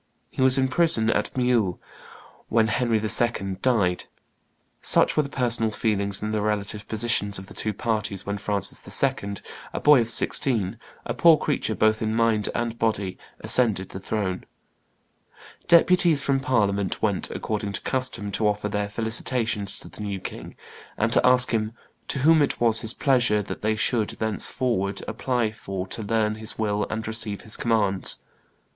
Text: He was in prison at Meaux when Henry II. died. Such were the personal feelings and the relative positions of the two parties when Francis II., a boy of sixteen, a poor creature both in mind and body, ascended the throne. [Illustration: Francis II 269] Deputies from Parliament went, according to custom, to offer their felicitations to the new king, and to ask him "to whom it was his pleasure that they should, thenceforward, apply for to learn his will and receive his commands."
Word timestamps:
He 0.31 0.41
was 0.41 0.57
in 0.57 0.67
prison 0.67 1.11
at 1.11 1.37
Meaux 1.37 1.77
when 2.49 2.69
Henry 2.69 2.99
II. 2.99 3.57
died. 3.61 4.05
Such 4.81 5.15
were 5.15 5.21
the 5.21 5.29
personal 5.29 5.69
feelings 5.69 6.23
and 6.23 6.33
the 6.33 6.41
relative 6.41 6.87
positions 6.87 7.37
of 7.37 7.45
the 7.45 7.53
two 7.53 7.71
parties 7.71 8.25
when 8.25 8.39
Francis 8.39 8.81
II., 9.03 9.35
a 9.73 9.79
boy 9.79 10.01
of 10.01 10.09
sixteen, 10.09 10.79
a 11.05 11.13
poor 11.13 11.37
creature 11.37 11.75
both 11.75 12.01
in 12.01 12.15
mind 12.15 12.49
and 12.55 12.79
body, 12.79 13.19
ascended 13.41 13.89
the 13.89 13.99
throne. 13.99 14.45
[Illustration: 15.69 15.85
Francis 15.85 15.95
II 16.09 16.13
269] 16.17 16.17
Deputies 16.17 16.23
from 16.23 16.39
Parliament 16.39 17.01
went, 17.03 17.29
according 17.29 17.71
to 17.73 17.81
custom, 17.81 18.31
to 18.31 18.47
offer 18.47 18.67
their 18.69 18.89
felicitations 18.89 19.79
to 19.81 19.87
the 19.87 20.01
new 20.01 20.19
king, 20.19 20.55
and 20.97 21.11
to 21.13 21.23
ask 21.23 21.51
him 21.51 21.73
"to 22.07 22.17
whom 22.25 22.41
it 22.41 22.59
was 22.59 22.81
his 22.81 22.95
pleasure 22.95 23.43
that 23.43 23.61
they 23.61 23.75
should, 23.75 24.09
thenceforward, 24.09 25.03
apply 25.07 25.51
for 25.51 25.85
to 25.85 26.01
learn 26.01 26.33
his 26.41 26.57
will 26.57 26.87
and 26.89 27.07
receive 27.07 27.41
his 27.41 27.55
commands." 27.55 28.19